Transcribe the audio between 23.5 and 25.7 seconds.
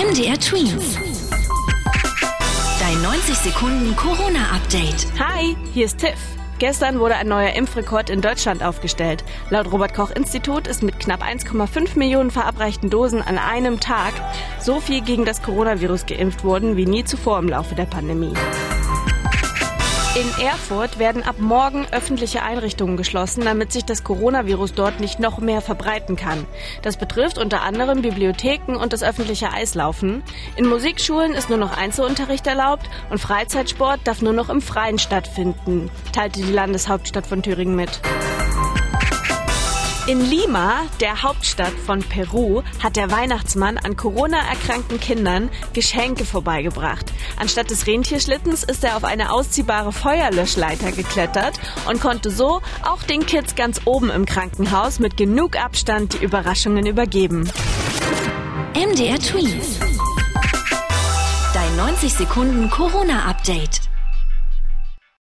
sich das Coronavirus dort nicht noch mehr